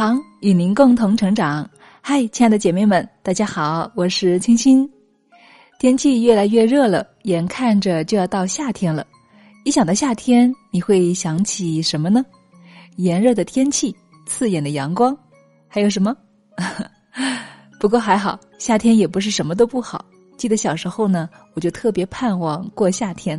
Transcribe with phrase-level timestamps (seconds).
[0.00, 1.68] 堂与您共同成长。
[2.00, 4.90] 嗨，亲爱的姐妹们，大家好，我是清新。
[5.78, 9.06] 天气越来越热了，眼看着就要到夏天了。
[9.62, 12.24] 一想到夏天，你会想起什么呢？
[12.96, 13.94] 炎热的天气，
[14.24, 15.14] 刺眼的阳光，
[15.68, 16.16] 还有什么？
[17.78, 20.02] 不过还好，夏天也不是什么都不好。
[20.38, 23.38] 记得小时候呢，我就特别盼望过夏天，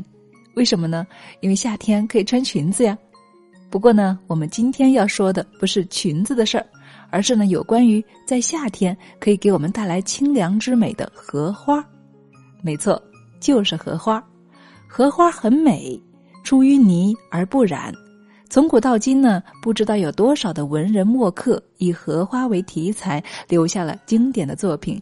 [0.53, 1.07] 为什么呢？
[1.39, 2.95] 因为夏天可以穿裙子呀。
[3.71, 6.67] 不过呢，我们今天要说的不是裙子的事儿，
[7.09, 11.81] 而是呢有关于在夏天可以给我们带来清凉之美的荷花。
[12.61, 13.01] 没错，
[13.39, 14.21] 就是荷花。
[14.87, 15.97] 荷花很美，
[16.43, 17.93] 出淤泥而不染。
[18.49, 25.01] 从古到今呢，不知道有多少的文人墨客以荷花为题材，留下了经典的作品。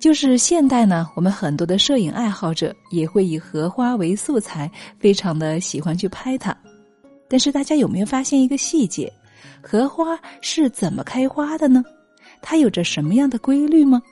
[0.00, 6.52] 就是现代呢，我们很多的摄影爱好者也会以荷花为素材，非常的喜欢去拍它。
[7.32, 9.10] 但是大家有没有发现一个细节？
[9.62, 11.82] 荷花是怎么开花的呢？
[12.42, 14.02] 它有着什么样的规律吗？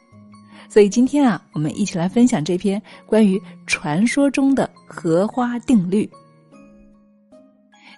[0.70, 6.08] 所以今天啊，我们一起来分享这篇关于传说中的荷花定律。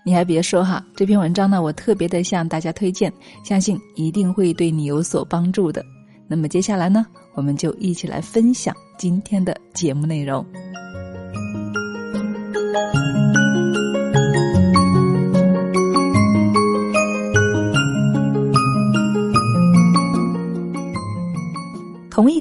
[0.05, 3.13] 你还别说哈，这篇文章呢，我特别的向大家推荐，
[3.45, 5.85] 相信一定会对你有所帮助的。
[6.27, 10.45] 那么接下来呢，我们就一起来分享今天的节目内容。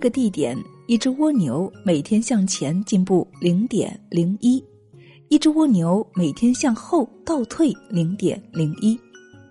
[0.02, 0.58] 个地点，
[0.88, 4.62] 一只蜗牛每天向前进步零点零一，
[5.30, 9.00] 一只蜗牛每天向后倒退零点零一。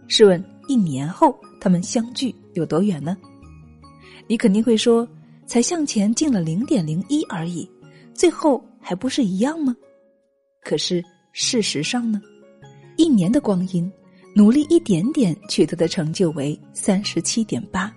[0.08, 3.16] 试问，一年后它们相距有多远呢？
[4.26, 5.08] 你肯定会说，
[5.46, 7.70] 才向前进了零点零一而已，
[8.12, 9.74] 最后还不是一样吗？
[10.62, 12.20] 可是事实上呢，
[12.96, 13.90] 一年的光阴，
[14.34, 17.94] 努力一点点取得的成就为三十七点八。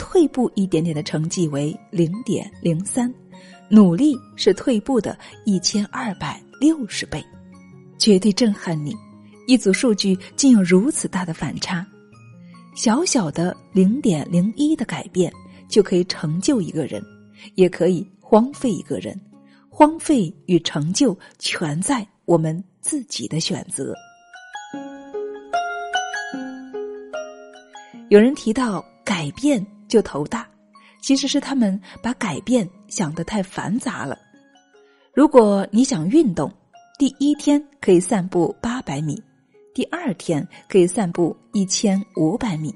[0.00, 3.12] 退步一点点的成绩为零点零三，
[3.68, 7.22] 努力是退步的一千二百六十倍，
[7.98, 8.96] 绝对震撼你！
[9.46, 11.86] 一组数据竟有如此大的反差，
[12.74, 15.30] 小小的零点零一的改变
[15.68, 17.04] 就可以成就一个人，
[17.56, 19.14] 也可以荒废一个人。
[19.68, 23.94] 荒废与成就全在我们自己的选择。
[28.08, 29.64] 有人提到改变。
[29.90, 30.48] 就头大，
[31.02, 34.16] 其实是他们把改变想得太繁杂了。
[35.12, 36.50] 如果你想运动，
[36.98, 39.20] 第一天可以散步八百米，
[39.74, 42.72] 第二天可以散步一千五百米，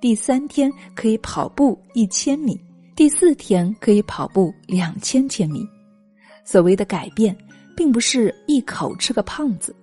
[0.00, 2.60] 第三天可以跑步一千米，
[2.96, 5.64] 第四天可以跑步两千千米。
[6.44, 7.36] 所谓的改变，
[7.76, 9.74] 并不是一口吃个胖子。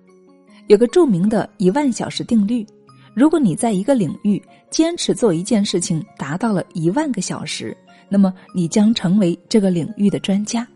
[0.66, 2.66] 有个著名的一万小时定律。
[3.14, 7.76] 如果你在一个领域坚持做一件事情，达到了一万个小时，
[8.08, 10.66] 那么你将成为这个领域的专家。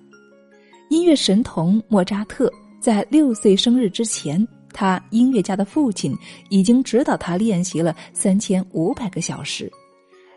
[0.89, 2.51] 音乐神童莫扎特
[2.81, 6.17] 在六岁生日之前，他音乐家的父亲
[6.49, 9.71] 已经指导他练习了三千五百个小时。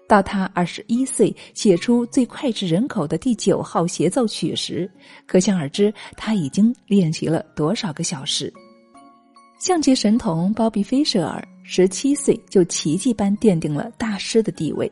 [0.07, 4.89] 到他二十一岁写出最脍炙人口的第九号协奏曲时，
[5.25, 8.51] 可想而知他已经练习了多少个小时。
[9.59, 11.47] 象棋神童鲍比·菲舍尔。
[11.63, 14.91] 十七岁就奇迹般奠定了大师的地位，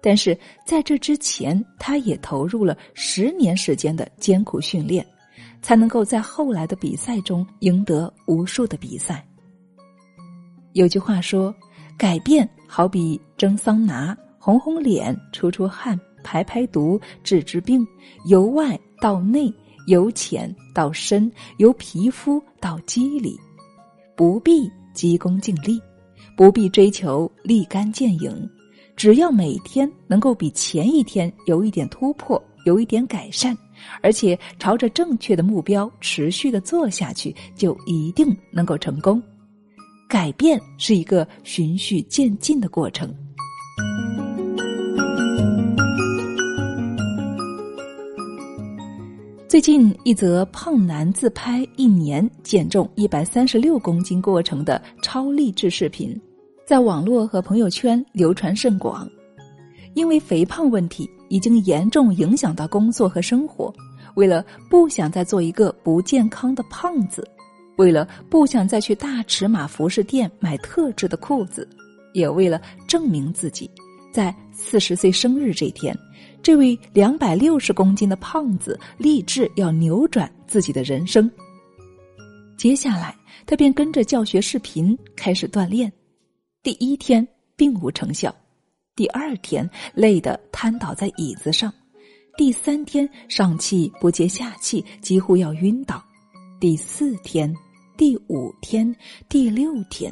[0.00, 5.04] 但是在这之前，他也投入了十年时间的艰苦训练，
[5.62, 9.26] 才能够在后来的比赛中赢得无数的比赛。
[10.74, 11.54] 有句话说
[11.96, 17.86] ：“改变好比蒸桑拿，红红脸，出出汗，排排毒，治治病，
[18.26, 19.52] 由外到内，
[19.86, 23.38] 由浅到深，由皮肤到肌理，
[24.14, 25.80] 不必急功近利。”
[26.36, 28.50] 不必追求立竿见影，
[28.96, 33.56] 只要每天能够比前一天有一点突破，有一点改善，
[34.02, 39.22] 而且朝着正确的目标持续的做下去，就一定能够成功。
[40.08, 43.14] 改变是一个循序渐进的过程。
[49.48, 56.20] 最近一则胖男自拍一年减重一百三十六公斤过程的超励志视频，
[56.66, 59.08] 在网络和朋友圈流传甚广。
[59.94, 63.72] 因为肥胖问题已经严重影响到工作和生活，
[64.16, 67.24] 为了不想再做一个不健康的胖子，
[67.76, 71.68] 为了不想再去大尺码服饰店买特制的裤子，
[72.12, 73.70] 也为了证明自己，
[74.12, 75.96] 在四十岁生日这天。
[76.42, 81.30] 这位两百六十公斤的胖子立志要扭转自己的人生。
[82.56, 83.14] 接下来，
[83.46, 85.90] 他便跟着教学视频开始锻炼。
[86.64, 88.30] 第一天，并无成效；
[88.96, 91.70] 第二天累得瘫倒在椅子上；
[92.38, 96.02] 第三天上气不接下气，几乎要晕倒；
[96.58, 97.54] 第四天、
[97.98, 98.96] 第五天、
[99.28, 100.10] 第六天，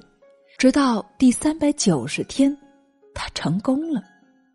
[0.58, 2.54] 直到第三百九十天，
[3.14, 4.04] 他成功了。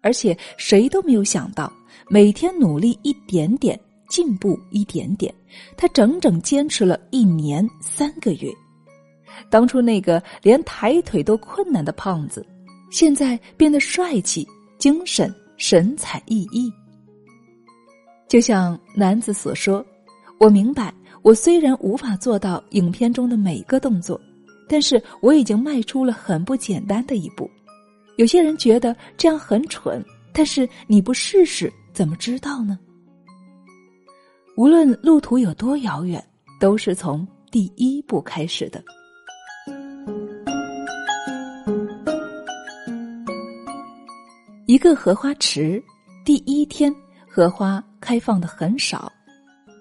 [0.03, 1.73] 而且谁都没有想到，
[2.07, 3.77] 每天努力一点点，
[4.07, 5.33] 进步一点点，
[5.75, 8.53] 他整整坚持了一年三个月。
[9.49, 12.45] 当初那个连抬腿都困难的胖子，
[12.91, 14.47] 现在变得帅气、
[14.77, 16.71] 精神、神采奕奕。
[18.27, 19.85] 就像男子所说
[20.39, 24.19] ：“我明白，我虽然无法做到影片中的每个动作，
[24.67, 27.49] 但是我已经迈出了很不简单的一步。”
[28.17, 30.03] 有些人觉得这样很蠢，
[30.33, 32.77] 但是你不试试怎么知道呢？
[34.55, 36.21] 无论路途有多遥远，
[36.59, 38.83] 都是从第一步开始的。
[44.67, 45.81] 一个荷花池，
[46.25, 46.93] 第一天
[47.25, 49.09] 荷花开放的很少，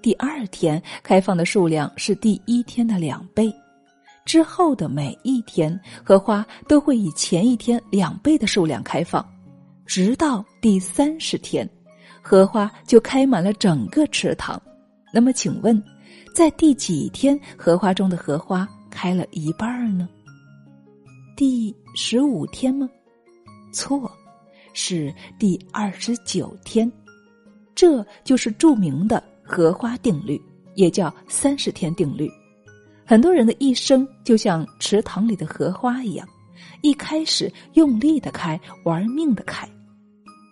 [0.01, 3.53] 第二天开放的数量是第一天的两倍。
[4.25, 9.29] 之后的每一天，荷花都会以前一天两倍的数量开放，
[9.87, 11.69] 直到第三十天，
[12.23, 14.61] 荷花就开满了整个池塘。
[15.13, 15.83] 那么，请问，
[16.33, 20.09] 在第几天荷花中的荷花开了一半呢？
[21.37, 22.89] 第十五天吗？
[23.73, 24.09] 错，
[24.79, 26.91] 是第二十九天。
[27.75, 30.41] 这就是著名的荷花定律，
[30.75, 32.31] 也叫三十天定律。
[33.07, 36.29] 很多人的一生就像池塘里的荷花一样，
[36.83, 39.67] 一开始用力的开，玩命的开，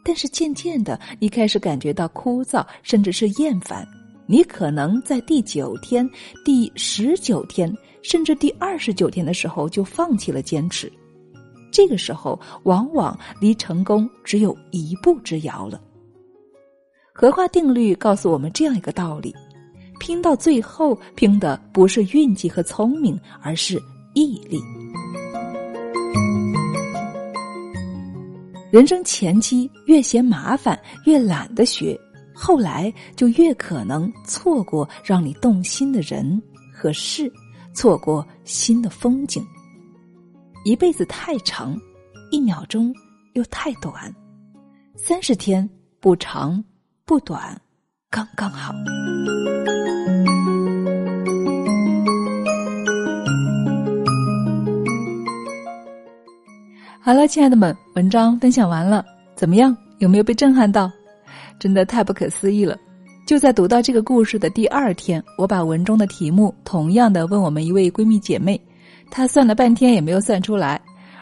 [0.02, 3.86] 但是渐渐的，你开始感觉到枯燥，甚至是厌烦。
[4.26, 6.08] 你可能在第九天、
[6.46, 7.70] 第十九天，
[8.02, 10.90] 甚至第二十九天的时候就放弃了坚持。
[11.74, 15.80] 这个时候，往往离成功只有一步之遥了。
[17.12, 19.34] 荷花定律告诉我们这样一个道理。
[19.98, 23.82] 拼到最后，拼的不是运气和聪明，而是
[24.14, 24.60] 毅力。
[28.70, 31.98] 人生前期越嫌麻烦，越懒得学，
[32.32, 36.40] 后来就越可能错过让你动心的人
[36.72, 37.32] 和事，
[37.72, 39.44] 错过新的风景。
[40.64, 41.78] 一辈子太长，
[42.30, 42.90] 一秒钟
[43.34, 44.10] 又太短，
[44.96, 45.68] 三十天
[46.00, 46.64] 不长
[47.04, 47.60] 不短，
[48.08, 48.72] 刚刚好。
[56.98, 59.04] 好了，亲爱的们，文章分享完了，
[59.36, 59.76] 怎么样？
[59.98, 60.90] 有没有被震撼到？
[61.58, 62.74] 真的太不可思议了！
[63.26, 68.58] 就在读到这个故事的第二天，我把文中的题目同样的问我们一位闺蜜姐妹，
[69.16, 70.80] 他算了半天也没有算出来。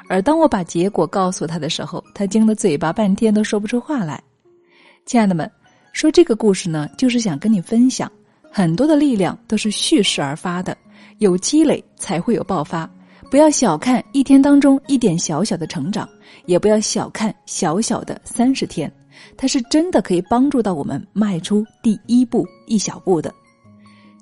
[0.09, 4.19] 而当我把结果告诉他的时候，他惊得嘴巴半天都说不出话来。
[5.05, 5.51] 亲爱的们，
[5.93, 8.11] 说这个故事呢，就是想跟你分享，
[8.51, 10.75] 很多的力量都是蓄势而发的，
[11.19, 12.89] 有积累才会有爆发。
[13.31, 16.09] 不要小看一天当中一点小小的成长，
[16.47, 18.91] 也不要小看小小的三十天，
[19.37, 23.33] 它是真的可以帮助到我们迈出第一步一小步的。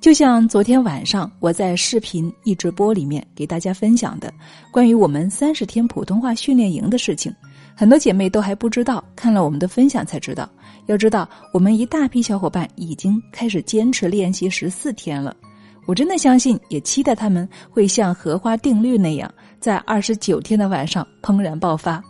[0.00, 4.32] 就像昨天晚上我在视频一直播里面给大家分享的
[4.72, 7.30] 关于我们三十天普通话训练营的事情，
[7.76, 10.48] 很多姐妹都还不知道，看了我们的分享才知道。
[10.86, 15.36] 要知道，我们一大批小伙伴已经开始坚持练习十四天了。
[15.84, 19.30] 我真的相信，也期待他们会像荷花定律那样，
[19.60, 22.02] 在二十九天的晚上怦然爆发。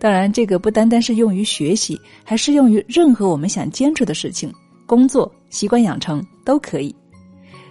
[0.00, 4.52] 当然，这个不单单是用于学习，还适用于任何我们想坚持的事情、
[4.84, 6.92] 工作、习惯养成都可以。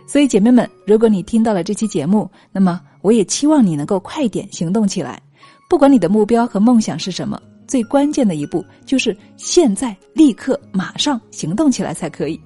[0.10, 5.22] 所以，姐妹们，如果你听到了这期节目，那么我也期望你能够快点行动起来。
[5.70, 12.42] 不管你的目标和梦想是什么，最关键的一步就是现在、立刻、马上行动起来才可以。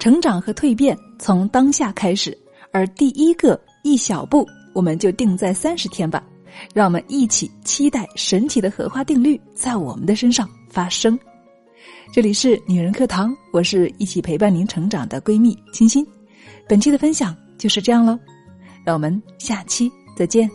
[0.00, 2.36] 成长和蜕变从当下开始，
[2.72, 6.20] 而第一个一小步，我们就定在三十天吧。
[6.72, 11.16] 让我们一起期待神奇的荷花定律在我们的身上发生。
[12.14, 16.06] 这里是女人课堂，我是一起陪伴您成长的闺蜜清新。
[16.68, 18.16] 本期的分享就是这样喽，
[18.84, 20.48] 让我们下期再见。